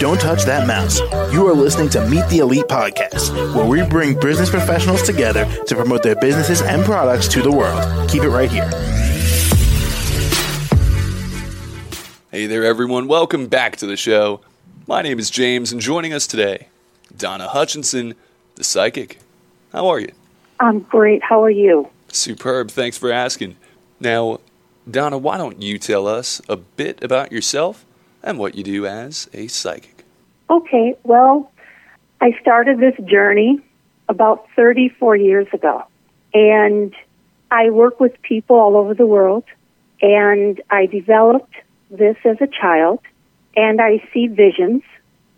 Don't 0.00 0.20
touch 0.20 0.42
that 0.44 0.66
mouse. 0.66 0.98
You 1.32 1.46
are 1.46 1.54
listening 1.54 1.88
to 1.90 2.04
Meet 2.08 2.28
the 2.28 2.38
Elite 2.38 2.64
Podcast, 2.64 3.32
where 3.54 3.64
we 3.64 3.82
bring 3.88 4.18
business 4.18 4.50
professionals 4.50 5.02
together 5.02 5.44
to 5.66 5.76
promote 5.76 6.02
their 6.02 6.16
businesses 6.16 6.62
and 6.62 6.84
products 6.84 7.28
to 7.28 7.42
the 7.42 7.52
world. 7.52 8.10
Keep 8.10 8.24
it 8.24 8.28
right 8.30 8.50
here. 8.50 8.68
Hey 12.32 12.46
there, 12.46 12.64
everyone. 12.64 13.06
Welcome 13.06 13.46
back 13.46 13.76
to 13.76 13.86
the 13.86 13.96
show. 13.96 14.40
My 14.88 15.00
name 15.00 15.20
is 15.20 15.30
James, 15.30 15.70
and 15.70 15.80
joining 15.80 16.12
us 16.12 16.26
today, 16.26 16.66
Donna 17.16 17.46
Hutchinson, 17.46 18.14
the 18.56 18.64
psychic. 18.64 19.20
How 19.72 19.86
are 19.86 20.00
you? 20.00 20.10
I'm 20.58 20.80
great. 20.80 21.22
How 21.22 21.40
are 21.40 21.50
you? 21.50 21.88
Superb. 22.08 22.72
Thanks 22.72 22.98
for 22.98 23.12
asking. 23.12 23.54
Now, 24.00 24.40
Donna, 24.90 25.16
why 25.16 25.38
don't 25.38 25.62
you 25.62 25.78
tell 25.78 26.06
us 26.06 26.42
a 26.48 26.56
bit 26.56 27.02
about 27.02 27.32
yourself 27.32 27.86
and 28.22 28.38
what 28.38 28.54
you 28.54 28.62
do 28.62 28.86
as 28.86 29.28
a 29.32 29.46
psychic? 29.46 30.04
Okay. 30.50 30.94
Well, 31.04 31.50
I 32.20 32.36
started 32.40 32.78
this 32.78 32.94
journey 33.06 33.60
about 34.08 34.46
34 34.56 35.16
years 35.16 35.46
ago, 35.52 35.84
and 36.34 36.94
I 37.50 37.70
work 37.70 37.98
with 37.98 38.20
people 38.22 38.56
all 38.56 38.76
over 38.76 38.94
the 38.94 39.06
world, 39.06 39.44
and 40.02 40.60
I 40.70 40.86
developed 40.86 41.54
this 41.90 42.16
as 42.24 42.36
a 42.40 42.46
child, 42.46 43.00
and 43.56 43.80
I 43.80 44.06
see 44.12 44.26
visions, 44.26 44.82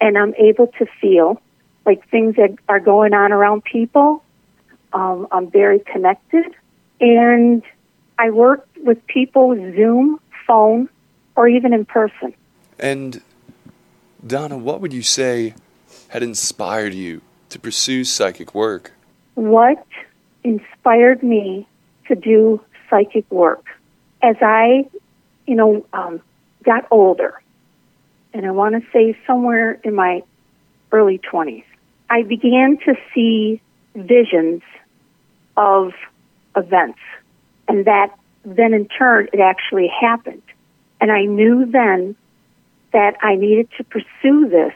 and 0.00 0.18
I'm 0.18 0.34
able 0.34 0.66
to 0.78 0.86
feel 1.00 1.40
like 1.86 2.06
things 2.10 2.36
that 2.36 2.56
are 2.68 2.80
going 2.80 3.14
on 3.14 3.32
around 3.32 3.64
people. 3.64 4.22
Um, 4.92 5.28
I'm 5.32 5.50
very 5.50 5.78
connected, 5.78 6.44
and 7.00 7.62
I 8.18 8.30
work 8.30 8.69
with 8.84 9.04
people 9.06 9.54
Zoom, 9.54 10.20
phone, 10.46 10.88
or 11.36 11.48
even 11.48 11.72
in 11.72 11.84
person. 11.84 12.34
And, 12.78 13.22
Donna, 14.26 14.58
what 14.58 14.80
would 14.80 14.92
you 14.92 15.02
say 15.02 15.54
had 16.08 16.22
inspired 16.22 16.94
you 16.94 17.22
to 17.50 17.58
pursue 17.58 18.04
psychic 18.04 18.54
work? 18.54 18.92
What 19.34 19.86
inspired 20.44 21.22
me 21.22 21.66
to 22.08 22.14
do 22.14 22.60
psychic 22.88 23.30
work? 23.30 23.66
As 24.22 24.36
I, 24.40 24.88
you 25.46 25.54
know, 25.54 25.86
um, 25.92 26.20
got 26.64 26.86
older, 26.90 27.40
and 28.32 28.46
I 28.46 28.50
want 28.50 28.74
to 28.74 28.90
say 28.92 29.16
somewhere 29.26 29.72
in 29.84 29.94
my 29.94 30.22
early 30.92 31.18
20s, 31.18 31.64
I 32.08 32.22
began 32.22 32.78
to 32.84 32.94
see 33.14 33.60
visions 33.94 34.62
of 35.56 35.92
events. 36.56 36.98
And 37.68 37.84
that 37.84 38.14
then 38.44 38.74
in 38.74 38.86
turn, 38.86 39.28
it 39.32 39.40
actually 39.40 39.88
happened. 39.88 40.42
And 41.00 41.10
I 41.10 41.24
knew 41.24 41.66
then 41.66 42.16
that 42.92 43.16
I 43.22 43.36
needed 43.36 43.68
to 43.78 43.84
pursue 43.84 44.48
this 44.48 44.74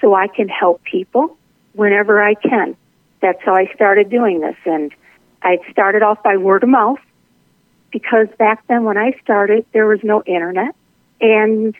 so 0.00 0.14
I 0.14 0.28
can 0.28 0.48
help 0.48 0.82
people 0.84 1.36
whenever 1.72 2.22
I 2.22 2.34
can. 2.34 2.76
That's 3.20 3.40
how 3.42 3.54
I 3.54 3.66
started 3.74 4.10
doing 4.10 4.40
this. 4.40 4.56
And 4.64 4.92
I 5.42 5.58
started 5.70 6.02
off 6.02 6.22
by 6.22 6.36
word 6.36 6.62
of 6.62 6.68
mouth 6.68 7.00
because 7.90 8.28
back 8.38 8.66
then 8.68 8.84
when 8.84 8.96
I 8.96 9.12
started, 9.22 9.66
there 9.72 9.86
was 9.86 10.00
no 10.02 10.22
internet. 10.26 10.74
And 11.20 11.74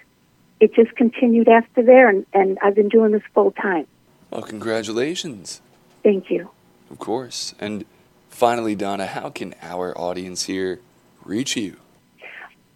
it 0.60 0.75
just 0.75 0.94
continued 0.97 1.48
after 1.48 1.82
there. 1.82 2.08
And, 2.08 2.27
and 2.32 2.58
I've 2.62 2.75
been 2.75 2.88
doing 2.88 3.12
this 3.12 3.22
full 3.34 3.50
time. 3.52 3.86
Well, 4.30 4.42
congratulations. 4.42 5.60
Thank 6.02 6.30
you. 6.30 6.50
Of 6.91 6.98
course. 6.98 7.55
And 7.60 7.84
finally, 8.28 8.75
Donna, 8.75 9.06
how 9.06 9.30
can 9.30 9.55
our 9.62 9.97
audience 9.98 10.44
here 10.44 10.80
reach 11.25 11.56
you? 11.56 11.77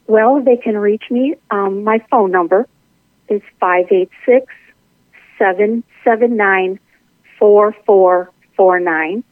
Well, 0.07 0.43
they 0.43 0.57
can 0.57 0.79
reach 0.79 1.05
me. 1.11 1.35
Um, 1.51 1.85
my 1.85 1.99
phone 2.11 2.31
number 2.31 2.67
is 3.29 3.43
586 3.61 4.47
779 5.39 6.81
4449. 7.39 9.23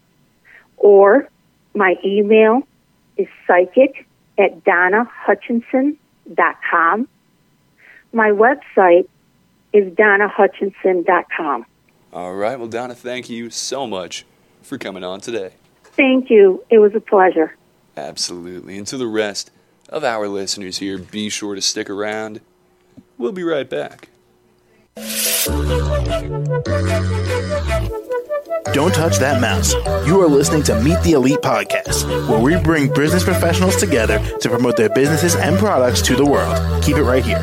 Or 0.77 1.29
my 1.75 1.95
email 2.05 2.61
is 3.17 3.27
psychic 3.47 4.07
at 4.39 4.63
donnahutchinson.com. 4.65 7.09
My 8.13 8.31
website 8.31 9.09
is 9.73 9.93
donnahutchinson.com. 9.95 11.67
All 12.13 12.35
right. 12.35 12.59
Well, 12.59 12.69
Donna, 12.69 12.95
thank 12.95 13.29
you 13.29 13.51
so 13.51 13.85
much 13.87 14.25
for 14.63 14.79
coming 14.79 15.05
on 15.05 15.21
today. 15.21 15.53
Thank 15.85 16.31
you. 16.31 16.65
It 16.71 16.79
was 16.79 16.95
a 16.95 17.01
pleasure. 17.01 17.55
Absolutely. 17.97 18.77
And 18.79 18.87
to 18.89 18.97
the 18.97 19.07
rest 19.07 19.51
of 19.89 20.05
our 20.05 20.29
listeners 20.29 20.79
here, 20.79 20.99
be 20.99 21.29
sure 21.29 21.55
to 21.55 21.63
stick 21.63 21.89
around. 21.89 22.41
We'll 23.19 23.33
be 23.33 23.45
right 23.45 23.69
back. 23.69 24.09
Don't 28.73 28.93
touch 28.93 29.19
that 29.19 29.41
mouse. 29.41 29.73
You 30.07 30.21
are 30.21 30.29
listening 30.29 30.63
to 30.65 30.81
Meet 30.83 31.03
the 31.03 31.13
Elite 31.13 31.41
Podcast, 31.41 32.07
where 32.29 32.41
we 32.41 32.61
bring 32.63 32.93
business 32.93 33.25
professionals 33.25 33.77
together 33.77 34.19
to 34.41 34.49
promote 34.51 34.77
their 34.77 34.91
businesses 34.91 35.35
and 35.35 35.57
products 35.59 36.03
to 36.03 36.17
the 36.17 36.27
world. 36.27 36.83
Keep 36.83 36.97
it 36.97 37.05
right 37.05 37.25
here. 37.25 37.43